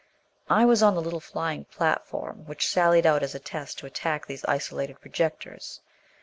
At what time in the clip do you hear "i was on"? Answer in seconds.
0.49-0.95